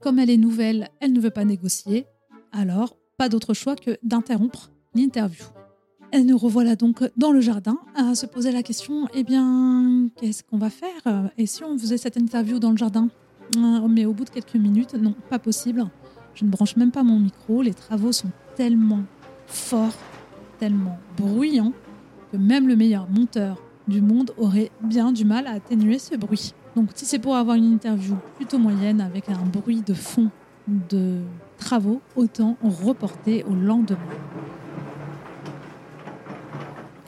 Comme 0.00 0.18
elle 0.18 0.30
est 0.30 0.38
nouvelle, 0.38 0.88
elle 1.00 1.12
ne 1.12 1.20
veut 1.20 1.30
pas 1.30 1.44
négocier. 1.44 2.06
Alors, 2.52 2.96
pas 3.18 3.28
d'autre 3.28 3.52
choix 3.54 3.76
que 3.76 3.98
d'interrompre 4.02 4.70
l'interview. 4.94 5.44
Elle 6.12 6.26
nous 6.26 6.38
revoilà 6.38 6.74
donc 6.74 7.08
dans 7.16 7.30
le 7.30 7.40
jardin 7.40 7.78
à 7.94 8.16
se 8.16 8.26
poser 8.26 8.50
la 8.50 8.64
question 8.64 9.06
eh 9.14 9.22
bien, 9.22 10.08
qu'est-ce 10.16 10.42
qu'on 10.42 10.58
va 10.58 10.68
faire? 10.68 11.30
Et 11.38 11.46
si 11.46 11.62
on 11.62 11.78
faisait 11.78 11.98
cette 11.98 12.16
interview 12.16 12.58
dans 12.58 12.72
le 12.72 12.76
jardin? 12.76 13.08
Ah, 13.56 13.82
mais 13.88 14.06
au 14.06 14.12
bout 14.12 14.24
de 14.24 14.30
quelques 14.30 14.56
minutes, 14.56 14.94
non, 14.94 15.14
pas 15.28 15.38
possible. 15.38 15.86
Je 16.34 16.44
ne 16.44 16.50
branche 16.50 16.76
même 16.76 16.90
pas 16.90 17.04
mon 17.04 17.20
micro. 17.20 17.62
Les 17.62 17.74
travaux 17.74 18.10
sont 18.10 18.30
tellement 18.56 19.04
forts, 19.46 19.94
tellement 20.58 20.98
bruyants, 21.16 21.72
que 22.32 22.36
même 22.36 22.66
le 22.66 22.74
meilleur 22.74 23.08
monteur 23.08 23.62
du 23.86 24.00
monde 24.00 24.32
aurait 24.36 24.72
bien 24.82 25.12
du 25.12 25.24
mal 25.24 25.46
à 25.46 25.52
atténuer 25.52 26.00
ce 26.00 26.16
bruit. 26.16 26.54
Donc 26.74 26.90
si 26.94 27.04
c'est 27.04 27.18
pour 27.20 27.36
avoir 27.36 27.56
une 27.56 27.72
interview 27.72 28.16
plutôt 28.36 28.58
moyenne 28.58 29.00
avec 29.00 29.28
un 29.28 29.44
bruit 29.44 29.82
de 29.82 29.94
fond 29.94 30.30
de 30.66 31.20
travaux, 31.56 32.00
autant 32.16 32.56
reporter 32.62 33.44
au 33.44 33.54
lendemain. 33.54 33.98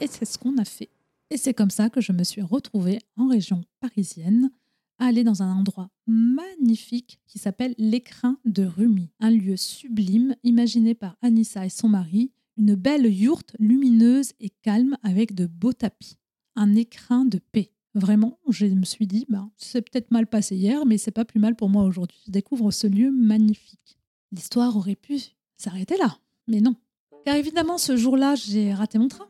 Et 0.03 0.07
c'est 0.07 0.25
ce 0.25 0.37
qu'on 0.37 0.57
a 0.57 0.65
fait. 0.65 0.89
Et 1.29 1.37
c'est 1.37 1.53
comme 1.53 1.69
ça 1.69 1.89
que 1.89 2.01
je 2.01 2.11
me 2.11 2.25
suis 2.25 2.41
retrouvée 2.41 2.99
en 3.15 3.29
région 3.29 3.63
parisienne 3.79 4.51
aller 4.99 5.23
dans 5.23 5.41
un 5.41 5.55
endroit 5.55 5.89
magnifique 6.07 7.21
qui 7.25 7.39
s'appelle 7.39 7.73
l'écrin 7.77 8.37
de 8.43 8.63
Rumi, 8.65 9.11
un 9.21 9.31
lieu 9.31 9.55
sublime 9.55 10.35
imaginé 10.43 10.93
par 10.93 11.15
Anissa 11.21 11.65
et 11.65 11.69
son 11.69 11.87
mari, 11.87 12.33
une 12.57 12.75
belle 12.75 13.05
yourte 13.05 13.55
lumineuse 13.59 14.33
et 14.41 14.49
calme 14.49 14.97
avec 15.03 15.35
de 15.35 15.45
beaux 15.45 15.71
tapis, 15.71 16.17
un 16.57 16.75
écrin 16.75 17.23
de 17.23 17.39
paix. 17.39 17.71
Vraiment, 17.95 18.39
je 18.49 18.65
me 18.65 18.83
suis 18.83 19.07
dit, 19.07 19.25
bah, 19.29 19.49
c'est 19.55 19.89
peut-être 19.89 20.11
mal 20.11 20.27
passé 20.27 20.57
hier, 20.57 20.85
mais 20.85 20.97
c'est 20.97 21.11
pas 21.11 21.25
plus 21.25 21.39
mal 21.39 21.55
pour 21.55 21.69
moi 21.69 21.83
aujourd'hui. 21.83 22.19
Je 22.25 22.31
découvre 22.31 22.71
ce 22.71 22.87
lieu 22.87 23.09
magnifique. 23.09 23.97
L'histoire 24.33 24.75
aurait 24.75 24.95
pu 24.95 25.17
s'arrêter 25.55 25.95
là, 25.95 26.17
mais 26.47 26.59
non. 26.59 26.75
Car 27.23 27.35
évidemment, 27.35 27.77
ce 27.77 27.95
jour-là, 27.95 28.35
j'ai 28.35 28.73
raté 28.73 28.99
mon 28.99 29.07
train. 29.07 29.27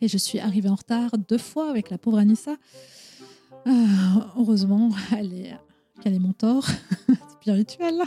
Et 0.00 0.08
je 0.08 0.18
suis 0.18 0.38
arrivée 0.38 0.68
en 0.68 0.74
retard 0.74 1.10
deux 1.18 1.38
fois 1.38 1.70
avec 1.70 1.90
la 1.90 1.98
pauvre 1.98 2.18
Anissa. 2.18 2.56
Ah, 3.66 4.32
heureusement, 4.38 4.90
elle 5.16 5.32
est, 5.32 5.56
qu'elle 6.00 6.14
est 6.14 6.20
mon 6.20 6.32
tort 6.32 6.66
spirituel. 7.40 8.02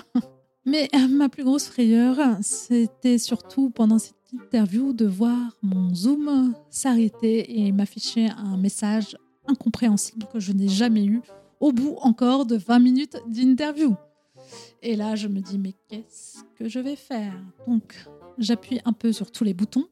Mais 0.66 0.88
euh, 0.96 1.08
ma 1.08 1.30
plus 1.30 1.44
grosse 1.44 1.68
frayeur, 1.68 2.18
c'était 2.42 3.18
surtout 3.18 3.70
pendant 3.70 4.00
cette 4.00 4.16
interview 4.34 4.94
de 4.94 5.06
voir 5.06 5.58
mon 5.62 5.94
Zoom 5.94 6.56
s'arrêter 6.70 7.60
et 7.60 7.72
m'afficher 7.72 8.30
un 8.30 8.58
message 8.58 9.18
incompréhensible 9.48 10.26
que 10.32 10.40
je 10.40 10.54
n'ai 10.54 10.70
jamais 10.70 11.06
eu 11.06 11.22
au 11.60 11.72
bout 11.72 11.98
encore 12.02 12.46
de 12.46 12.56
20 12.56 12.80
minutes 12.80 13.18
d'interview. 13.28 13.96
Et 14.82 14.96
là, 14.96 15.16
je 15.16 15.28
me 15.28 15.40
dis, 15.40 15.58
mais 15.58 15.74
qu'est-ce 15.88 16.44
que 16.56 16.68
je 16.68 16.80
vais 16.80 16.96
faire? 16.96 17.34
Donc, 17.68 17.96
j'appuie 18.38 18.80
un 18.86 18.94
peu 18.94 19.12
sur 19.12 19.32
tous 19.32 19.44
les 19.44 19.54
boutons 19.54 19.86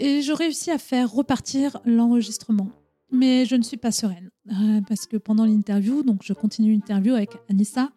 et 0.00 0.22
je 0.22 0.32
réussis 0.32 0.70
à 0.70 0.78
faire 0.78 1.12
repartir 1.12 1.78
l'enregistrement. 1.84 2.68
Mais 3.12 3.44
je 3.44 3.54
ne 3.56 3.62
suis 3.62 3.76
pas 3.76 3.92
sereine 3.92 4.30
euh, 4.50 4.80
parce 4.88 5.06
que 5.06 5.16
pendant 5.16 5.44
l'interview, 5.44 6.02
donc 6.02 6.22
je 6.22 6.32
continue 6.32 6.72
l'interview 6.72 7.14
avec 7.14 7.30
Anissa 7.48 7.90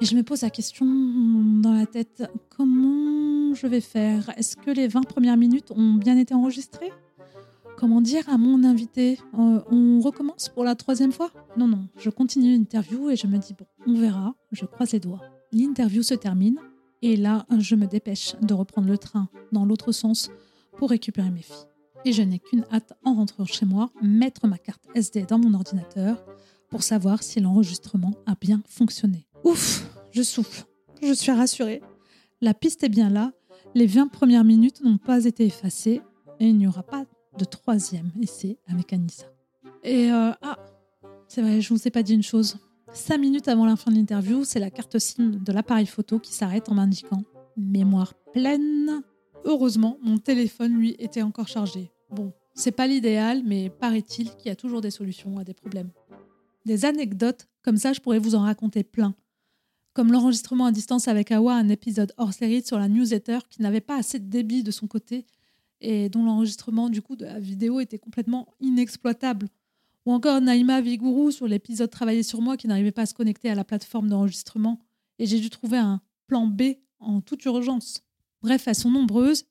et 0.00 0.06
je 0.06 0.16
me 0.16 0.22
pose 0.22 0.42
la 0.42 0.50
question 0.50 0.86
dans 0.86 1.74
la 1.74 1.86
tête 1.86 2.24
comment 2.48 3.54
je 3.54 3.66
vais 3.66 3.82
faire? 3.82 4.30
Est-ce 4.36 4.56
que 4.56 4.70
les 4.70 4.88
20 4.88 5.02
premières 5.02 5.36
minutes 5.36 5.70
ont 5.72 5.94
bien 5.94 6.16
été 6.16 6.34
enregistrées? 6.34 6.90
Comment 7.76 8.00
dire 8.00 8.28
à 8.28 8.36
mon 8.36 8.64
invité 8.64 9.18
euh, 9.38 9.60
On 9.70 10.00
recommence 10.00 10.48
pour 10.48 10.64
la 10.64 10.74
troisième 10.74 11.12
fois? 11.12 11.30
Non, 11.56 11.68
non, 11.68 11.86
je 11.98 12.10
continue 12.10 12.52
l'interview 12.52 13.10
et 13.10 13.16
je 13.16 13.26
me 13.26 13.38
dis 13.38 13.54
bon, 13.54 13.66
on 13.86 13.94
verra, 13.94 14.34
je 14.52 14.64
croise 14.64 14.92
les 14.92 15.00
doigts. 15.00 15.20
L'interview 15.52 16.02
se 16.02 16.14
termine 16.14 16.58
et 17.02 17.16
là, 17.16 17.46
je 17.58 17.74
me 17.76 17.86
dépêche 17.86 18.36
de 18.40 18.54
reprendre 18.54 18.88
le 18.88 18.98
train 18.98 19.28
dans 19.52 19.64
l'autre 19.64 19.92
sens 19.92 20.30
pour 20.76 20.90
récupérer 20.90 21.30
mes 21.30 21.42
filles 21.42 21.70
et 22.04 22.12
je 22.12 22.22
n'ai 22.22 22.38
qu'une 22.38 22.64
hâte 22.72 22.92
en 23.04 23.14
rentrant 23.14 23.44
chez 23.44 23.66
moi, 23.66 23.90
mettre 24.02 24.46
ma 24.46 24.58
carte 24.58 24.82
SD 24.94 25.24
dans 25.24 25.38
mon 25.38 25.54
ordinateur 25.54 26.24
pour 26.68 26.82
savoir 26.82 27.22
si 27.22 27.40
l'enregistrement 27.40 28.14
a 28.26 28.34
bien 28.40 28.62
fonctionné. 28.66 29.26
Ouf, 29.44 29.84
je 30.12 30.22
souffle, 30.22 30.64
je 31.02 31.12
suis 31.12 31.32
rassurée. 31.32 31.82
La 32.40 32.54
piste 32.54 32.84
est 32.84 32.88
bien 32.88 33.10
là, 33.10 33.32
les 33.74 33.86
20 33.86 34.08
premières 34.08 34.44
minutes 34.44 34.82
n'ont 34.82 34.98
pas 34.98 35.24
été 35.24 35.44
effacées 35.44 36.00
et 36.38 36.48
il 36.48 36.56
n'y 36.56 36.66
aura 36.66 36.82
pas 36.82 37.04
de 37.38 37.44
troisième 37.44 38.10
essai 38.20 38.58
avec 38.66 38.92
Anissa. 38.92 39.26
Et 39.82 40.10
euh, 40.10 40.32
ah, 40.42 40.58
c'est 41.28 41.42
vrai, 41.42 41.60
je 41.60 41.72
ne 41.72 41.78
vous 41.78 41.88
ai 41.88 41.90
pas 41.90 42.02
dit 42.02 42.14
une 42.14 42.22
chose. 42.22 42.56
Cinq 42.92 43.18
minutes 43.18 43.46
avant 43.46 43.66
la 43.66 43.76
fin 43.76 43.90
de 43.90 43.96
l'interview, 43.96 44.44
c'est 44.44 44.58
la 44.58 44.70
carte 44.70 44.98
SIM 44.98 45.30
de 45.30 45.52
l'appareil 45.52 45.86
photo 45.86 46.18
qui 46.18 46.32
s'arrête 46.32 46.68
en 46.68 46.74
m'indiquant 46.74 47.22
mémoire 47.56 48.14
pleine 48.32 49.02
Heureusement, 49.44 49.98
mon 50.02 50.18
téléphone, 50.18 50.74
lui, 50.74 50.96
était 50.98 51.22
encore 51.22 51.48
chargé. 51.48 51.90
Bon, 52.10 52.32
c'est 52.54 52.72
pas 52.72 52.86
l'idéal, 52.86 53.42
mais 53.44 53.70
paraît-il 53.70 54.34
qu'il 54.36 54.48
y 54.48 54.50
a 54.50 54.56
toujours 54.56 54.80
des 54.80 54.90
solutions 54.90 55.38
à 55.38 55.44
des 55.44 55.54
problèmes. 55.54 55.90
Des 56.66 56.84
anecdotes 56.84 57.48
comme 57.62 57.76
ça, 57.76 57.92
je 57.92 58.00
pourrais 58.00 58.18
vous 58.18 58.34
en 58.34 58.40
raconter 58.40 58.82
plein. 58.82 59.14
Comme 59.92 60.12
l'enregistrement 60.12 60.66
à 60.66 60.72
distance 60.72 61.08
avec 61.08 61.30
Awa, 61.30 61.54
un 61.54 61.68
épisode 61.68 62.12
hors 62.16 62.32
série 62.32 62.62
sur 62.62 62.78
la 62.78 62.88
newsletter 62.88 63.38
qui 63.50 63.60
n'avait 63.60 63.80
pas 63.80 63.96
assez 63.96 64.18
de 64.18 64.28
débit 64.28 64.62
de 64.62 64.70
son 64.70 64.86
côté 64.86 65.26
et 65.80 66.08
dont 66.08 66.22
l'enregistrement 66.22 66.88
du 66.88 67.02
coup 67.02 67.16
de 67.16 67.24
la 67.24 67.38
vidéo 67.38 67.80
était 67.80 67.98
complètement 67.98 68.46
inexploitable. 68.60 69.48
Ou 70.06 70.12
encore 70.12 70.40
Naïma 70.40 70.80
Vigourou 70.80 71.30
sur 71.30 71.46
l'épisode 71.46 71.90
Travailler 71.90 72.22
sur 72.22 72.40
moi 72.40 72.56
qui 72.56 72.68
n'arrivait 72.68 72.92
pas 72.92 73.02
à 73.02 73.06
se 73.06 73.14
connecter 73.14 73.50
à 73.50 73.54
la 73.54 73.64
plateforme 73.64 74.08
d'enregistrement 74.08 74.80
et 75.18 75.26
j'ai 75.26 75.40
dû 75.40 75.50
trouver 75.50 75.78
un 75.78 76.00
plan 76.26 76.46
B 76.46 76.62
en 77.00 77.20
toute 77.20 77.44
urgence. 77.44 78.02
Bref, 78.42 78.66
elles 78.66 78.74
sont 78.74 78.90
nombreuses, 78.90 79.44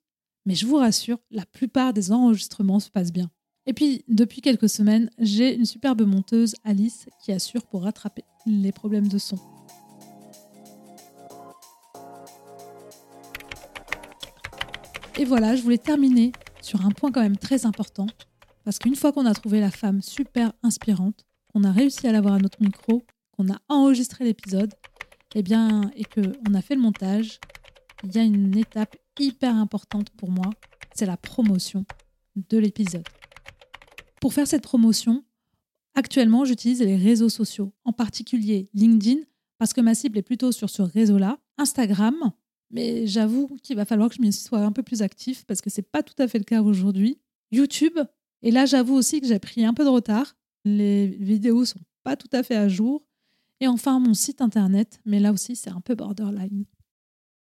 mais 0.45 0.55
je 0.55 0.65
vous 0.65 0.77
rassure, 0.77 1.19
la 1.29 1.45
plupart 1.45 1.93
des 1.93 2.11
enregistrements 2.11 2.79
se 2.79 2.89
passent 2.89 3.11
bien. 3.11 3.29
Et 3.67 3.73
puis, 3.73 4.03
depuis 4.07 4.41
quelques 4.41 4.69
semaines, 4.69 5.11
j'ai 5.19 5.53
une 5.53 5.65
superbe 5.65 6.01
monteuse, 6.01 6.55
Alice, 6.63 7.07
qui 7.23 7.31
assure 7.31 7.67
pour 7.67 7.83
rattraper 7.83 8.23
les 8.47 8.71
problèmes 8.71 9.07
de 9.07 9.19
son. 9.19 9.37
Et 15.19 15.25
voilà, 15.25 15.55
je 15.55 15.61
voulais 15.61 15.77
terminer 15.77 16.31
sur 16.61 16.83
un 16.83 16.89
point 16.89 17.11
quand 17.11 17.21
même 17.21 17.37
très 17.37 17.67
important, 17.67 18.07
parce 18.63 18.79
qu'une 18.79 18.95
fois 18.95 19.11
qu'on 19.11 19.27
a 19.27 19.33
trouvé 19.35 19.59
la 19.59 19.69
femme 19.69 20.01
super 20.01 20.51
inspirante, 20.63 21.27
qu'on 21.53 21.63
a 21.63 21.71
réussi 21.71 22.07
à 22.07 22.11
l'avoir 22.11 22.33
à 22.33 22.39
notre 22.39 22.63
micro, 22.63 23.03
qu'on 23.37 23.51
a 23.53 23.59
enregistré 23.67 24.23
l'épisode, 24.23 24.73
et 25.35 25.39
eh 25.39 25.43
bien, 25.43 25.91
et 25.95 26.05
qu'on 26.05 26.55
a 26.55 26.61
fait 26.63 26.73
le 26.73 26.81
montage, 26.81 27.39
il 28.03 28.15
y 28.15 28.19
a 28.19 28.23
une 28.23 28.57
étape 28.57 28.95
hyper 29.19 29.55
importante 29.55 30.09
pour 30.11 30.31
moi, 30.31 30.49
c'est 30.95 31.05
la 31.05 31.17
promotion 31.17 31.85
de 32.35 32.57
l'épisode. 32.57 33.05
Pour 34.21 34.33
faire 34.33 34.47
cette 34.47 34.63
promotion, 34.63 35.23
actuellement, 35.95 36.45
j'utilise 36.45 36.81
les 36.81 36.97
réseaux 36.97 37.29
sociaux, 37.29 37.73
en 37.83 37.93
particulier 37.93 38.69
LinkedIn, 38.73 39.21
parce 39.57 39.73
que 39.73 39.81
ma 39.81 39.95
cible 39.95 40.17
est 40.17 40.23
plutôt 40.23 40.51
sur 40.51 40.69
ce 40.69 40.81
réseau-là, 40.81 41.37
Instagram, 41.57 42.31
mais 42.71 43.07
j'avoue 43.07 43.47
qu'il 43.63 43.75
va 43.75 43.85
falloir 43.85 44.09
que 44.09 44.15
je 44.15 44.21
m'y 44.21 44.31
sois 44.31 44.59
un 44.59 44.71
peu 44.71 44.83
plus 44.83 45.01
actif 45.01 45.45
parce 45.45 45.61
que 45.61 45.69
c'est 45.69 45.81
pas 45.81 46.03
tout 46.03 46.13
à 46.21 46.27
fait 46.27 46.37
le 46.37 46.43
cas 46.43 46.61
aujourd'hui. 46.61 47.19
YouTube, 47.51 47.99
et 48.41 48.51
là 48.51 48.65
j'avoue 48.65 48.93
aussi 48.93 49.21
que 49.21 49.27
j'ai 49.27 49.39
pris 49.39 49.65
un 49.65 49.73
peu 49.73 49.83
de 49.83 49.89
retard. 49.89 50.35
Les 50.65 51.07
vidéos 51.07 51.65
sont 51.65 51.79
pas 52.03 52.15
tout 52.15 52.29
à 52.31 52.43
fait 52.43 52.55
à 52.55 52.67
jour. 52.67 53.05
Et 53.59 53.67
enfin 53.67 53.99
mon 53.99 54.13
site 54.13 54.41
internet, 54.41 55.01
mais 55.05 55.19
là 55.19 55.33
aussi 55.33 55.55
c'est 55.55 55.71
un 55.71 55.81
peu 55.81 55.95
borderline. 55.95 56.65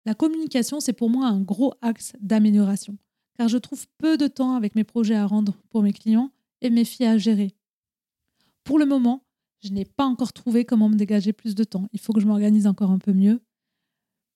La 0.07 0.15
communication, 0.15 0.81
c'est 0.81 0.93
pour 0.93 1.11
moi 1.11 1.27
un 1.27 1.41
gros 1.41 1.75
axe 1.83 2.15
d'amélioration, 2.21 2.97
car 3.37 3.49
je 3.49 3.59
trouve 3.59 3.87
peu 3.99 4.17
de 4.17 4.27
temps 4.27 4.55
avec 4.55 4.75
mes 4.75 4.85
projets 4.85 5.15
à 5.15 5.27
rendre 5.27 5.61
pour 5.69 5.83
mes 5.83 5.93
clients 5.93 6.31
et 6.63 6.71
mes 6.71 6.85
filles 6.85 7.07
à 7.07 7.19
gérer. 7.19 7.55
Pour 8.65 8.79
le 8.79 8.87
moment, 8.87 9.25
je 9.63 9.71
n'ai 9.71 9.85
pas 9.85 10.05
encore 10.05 10.33
trouvé 10.33 10.65
comment 10.65 10.89
me 10.89 10.97
dégager 10.97 11.33
plus 11.33 11.55
de 11.55 11.65
temps. 11.65 11.89
Il 11.93 12.01
faut 12.01 12.13
que 12.13 12.21
je 12.21 12.27
m'organise 12.27 12.67
encore 12.67 12.91
un 12.91 12.99
peu 12.99 13.13
mieux. 13.13 13.41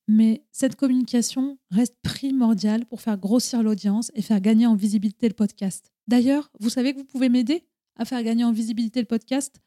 Mais 0.07 0.43
cette 0.51 0.75
communication 0.75 1.57
reste 1.71 1.95
primordiale 2.03 2.85
pour 2.85 3.01
faire 3.01 3.17
grossir 3.17 3.63
l'audience 3.63 4.11
et 4.13 4.21
faire 4.21 4.39
gagner 4.39 4.67
en 4.67 4.75
visibilité 4.75 5.27
le 5.27 5.33
podcast. 5.33 5.91
D'ailleurs, 6.07 6.51
vous 6.59 6.69
savez 6.69 6.93
que 6.93 6.99
vous 6.99 7.05
pouvez 7.05 7.29
m'aider 7.29 7.65
à 7.95 8.05
faire 8.05 8.21
gagner 8.21 8.43
en 8.43 8.51
visibilité 8.51 8.99
le 8.99 9.07
podcast? 9.07 9.59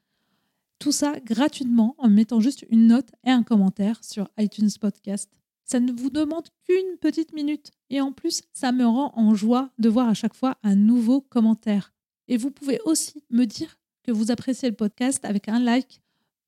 Tout 0.79 0.93
ça 0.93 1.19
gratuitement 1.19 1.97
en 1.99 2.09
mettant 2.09 2.39
juste 2.39 2.65
une 2.71 2.87
note 2.87 3.11
et 3.25 3.31
un 3.31 3.43
commentaire 3.43 4.05
sur 4.05 4.29
iTunes 4.39 4.71
Podcast. 4.81 5.29
Ça 5.69 5.81
ne 5.81 5.93
vous 5.93 6.09
demande 6.09 6.49
qu'une 6.65 6.97
petite 6.99 7.35
minute. 7.35 7.73
Et 7.91 8.01
en 8.01 8.11
plus, 8.11 8.41
ça 8.55 8.73
me 8.73 8.87
rend 8.87 9.13
en 9.15 9.35
joie 9.35 9.71
de 9.79 9.91
voir 9.91 10.09
à 10.09 10.15
chaque 10.15 10.35
fois 10.35 10.57
un 10.63 10.75
nouveau 10.75 11.21
commentaire. 11.21 11.93
Et 12.27 12.39
vous 12.39 12.51
pouvez 12.51 12.81
aussi 12.87 13.23
me 13.31 13.45
dire 13.45 13.79
que 14.03 14.11
vous 14.11 14.31
appréciez 14.31 14.71
le 14.71 14.75
podcast 14.75 15.23
avec 15.27 15.47
un 15.47 15.59
like 15.59 16.01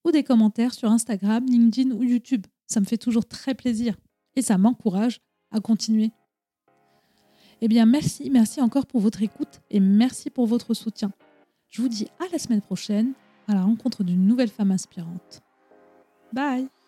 ou 0.07 0.11
des 0.11 0.25
commentaires 0.25 0.73
sur 0.73 0.91
Instagram, 0.91 1.45
LinkedIn 1.47 1.95
ou 1.95 2.03
YouTube. 2.03 2.47
Ça 2.67 2.81
me 2.81 2.87
fait 2.87 2.97
toujours 2.97 3.27
très 3.27 3.55
plaisir 3.55 3.95
et 4.37 4.43
ça 4.43 4.57
m'encourage 4.57 5.21
à 5.51 5.61
continuer. 5.61 6.13
Eh 7.61 7.69
bien, 7.69 7.85
merci, 7.85 8.31
merci 8.31 8.63
encore 8.63 8.87
pour 8.87 9.03
votre 9.03 9.23
écoute 9.23 9.61
et 9.69 9.81
merci 9.81 10.31
pour 10.31 10.47
votre 10.47 10.73
soutien. 10.73 11.13
Je 11.69 11.83
vous 11.83 11.89
dis 11.89 12.07
à 12.21 12.33
la 12.33 12.39
semaine 12.39 12.63
prochaine 12.63 13.13
à 13.49 13.55
la 13.55 13.65
rencontre 13.65 14.03
d'une 14.03 14.27
nouvelle 14.27 14.49
femme 14.49 14.71
inspirante. 14.71 15.43
Bye 16.33 16.80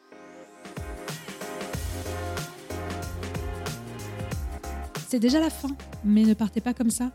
C'est 5.12 5.18
déjà 5.18 5.40
la 5.40 5.50
fin, 5.50 5.68
mais 6.06 6.22
ne 6.22 6.32
partez 6.32 6.62
pas 6.62 6.72
comme 6.72 6.90
ça. 6.90 7.12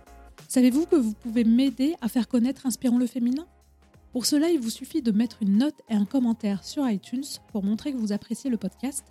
Savez-vous 0.48 0.86
que 0.86 0.96
vous 0.96 1.14
pouvez 1.14 1.44
m'aider 1.44 1.96
à 2.00 2.08
faire 2.08 2.28
connaître 2.28 2.68
Inspirons 2.68 3.00
le 3.00 3.08
féminin? 3.08 3.48
Pour 4.12 4.28
cela, 4.28 4.52
il 4.52 4.60
vous 4.60 4.70
suffit 4.70 5.02
de 5.02 5.12
mettre 5.12 5.42
une 5.42 5.58
note 5.58 5.82
et 5.90 5.96
un 5.96 6.06
commentaire 6.06 6.64
sur 6.64 6.88
iTunes 6.88 7.24
pour 7.52 7.64
montrer 7.64 7.92
que 7.92 7.98
vous 7.98 8.12
appréciez 8.12 8.52
le 8.52 8.58
podcast. 8.58 9.04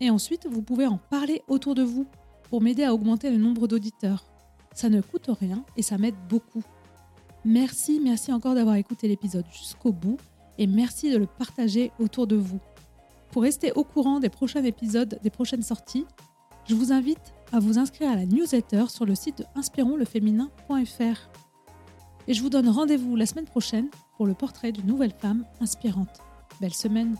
Et 0.00 0.10
ensuite, 0.10 0.48
vous 0.50 0.60
pouvez 0.60 0.88
en 0.88 0.98
parler 0.98 1.42
autour 1.46 1.76
de 1.76 1.84
vous 1.84 2.04
pour 2.50 2.60
m'aider 2.60 2.82
à 2.82 2.92
augmenter 2.92 3.30
le 3.30 3.36
nombre 3.36 3.68
d'auditeurs. 3.68 4.24
Ça 4.74 4.88
ne 4.88 5.00
coûte 5.00 5.30
rien 5.38 5.64
et 5.76 5.82
ça 5.82 5.96
m'aide 5.96 6.16
beaucoup. 6.28 6.64
Merci, 7.44 8.00
merci 8.02 8.32
encore 8.32 8.56
d'avoir 8.56 8.74
écouté 8.74 9.06
l'épisode 9.06 9.46
jusqu'au 9.52 9.92
bout 9.92 10.18
et 10.58 10.66
merci 10.66 11.12
de 11.12 11.16
le 11.16 11.26
partager 11.26 11.92
autour 12.00 12.26
de 12.26 12.34
vous. 12.34 12.58
Pour 13.30 13.42
rester 13.42 13.70
au 13.70 13.84
courant 13.84 14.18
des 14.18 14.30
prochains 14.30 14.64
épisodes, 14.64 15.20
des 15.22 15.30
prochaines 15.30 15.62
sorties, 15.62 16.06
je 16.68 16.74
vous 16.74 16.92
invite 16.92 17.34
à 17.52 17.60
vous 17.60 17.78
inscrire 17.78 18.10
à 18.10 18.16
la 18.16 18.26
newsletter 18.26 18.84
sur 18.88 19.04
le 19.04 19.14
site 19.14 19.38
de 19.38 19.44
inspironsleféminin.fr. 19.54 21.30
Et 22.28 22.34
je 22.34 22.42
vous 22.42 22.50
donne 22.50 22.68
rendez-vous 22.68 23.16
la 23.16 23.26
semaine 23.26 23.44
prochaine 23.44 23.88
pour 24.16 24.26
le 24.26 24.34
portrait 24.34 24.72
d'une 24.72 24.86
nouvelle 24.86 25.12
femme 25.12 25.44
inspirante. 25.60 26.20
Belle 26.60 26.74
semaine 26.74 27.16